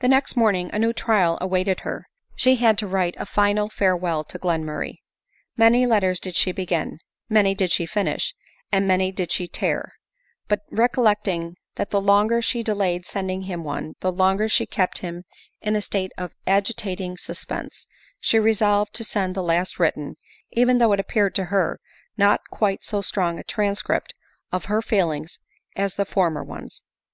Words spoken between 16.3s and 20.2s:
agitating sus pense, she resolved to send the last written,